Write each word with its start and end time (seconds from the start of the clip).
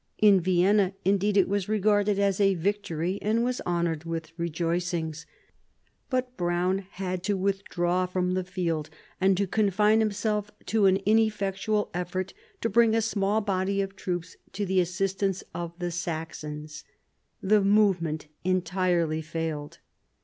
In 0.17 0.39
Vienna, 0.41 0.95
indeed, 1.05 1.37
it 1.37 1.47
was 1.47 1.69
regarded 1.69 2.17
as 2.17 2.39
a 2.41 2.55
victory, 2.55 3.19
and 3.21 3.43
was 3.43 3.61
honoured 3.67 4.03
with 4.03 4.31
rejoicings; 4.35 5.27
but 6.09 6.35
Browne 6.35 6.87
had 6.93 7.21
to 7.25 7.37
withdraw 7.37 8.07
from 8.07 8.31
the 8.33 8.43
field, 8.43 8.89
and 9.21 9.37
to 9.37 9.45
confine 9.45 9.99
himself 9.99 10.49
to 10.65 10.87
an 10.87 10.97
ineffectual 11.05 11.91
effort 11.93 12.33
to 12.61 12.67
bring 12.67 12.95
a 12.95 12.99
small 13.01 13.41
body 13.41 13.79
of 13.79 13.95
troops 13.95 14.37
to 14.53 14.65
the 14.65 14.79
assistance 14.79 15.43
of 15.53 15.77
the 15.77 15.91
Saxons. 15.91 16.83
The 17.43 17.61
movement 17.61 18.25
entirely 18.43 19.21
failed. 19.21 19.77